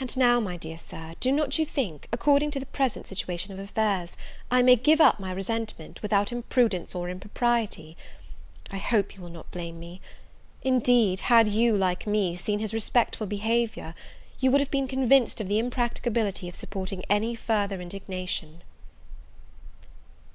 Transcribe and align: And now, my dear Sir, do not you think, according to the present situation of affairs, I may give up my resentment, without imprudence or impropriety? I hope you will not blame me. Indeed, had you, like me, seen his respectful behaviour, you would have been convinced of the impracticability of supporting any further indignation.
And 0.00 0.16
now, 0.16 0.40
my 0.40 0.56
dear 0.56 0.78
Sir, 0.78 1.16
do 1.20 1.32
not 1.32 1.58
you 1.58 1.66
think, 1.66 2.08
according 2.12 2.50
to 2.52 2.58
the 2.58 2.64
present 2.64 3.06
situation 3.06 3.52
of 3.52 3.58
affairs, 3.58 4.16
I 4.50 4.62
may 4.62 4.74
give 4.74 5.02
up 5.02 5.20
my 5.20 5.32
resentment, 5.32 6.00
without 6.00 6.32
imprudence 6.32 6.94
or 6.94 7.10
impropriety? 7.10 7.94
I 8.70 8.78
hope 8.78 9.14
you 9.14 9.20
will 9.20 9.28
not 9.28 9.50
blame 9.50 9.78
me. 9.78 10.00
Indeed, 10.62 11.20
had 11.28 11.46
you, 11.46 11.76
like 11.76 12.06
me, 12.06 12.36
seen 12.36 12.58
his 12.58 12.72
respectful 12.72 13.26
behaviour, 13.26 13.94
you 14.40 14.50
would 14.50 14.62
have 14.62 14.70
been 14.70 14.88
convinced 14.88 15.42
of 15.42 15.48
the 15.48 15.58
impracticability 15.58 16.48
of 16.48 16.54
supporting 16.54 17.04
any 17.10 17.34
further 17.34 17.82
indignation. 17.82 18.62